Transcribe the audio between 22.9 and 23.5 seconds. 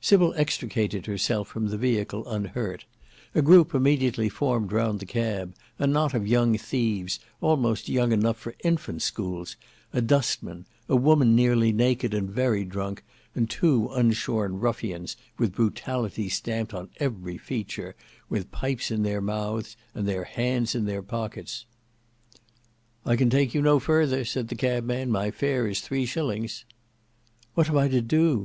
"I can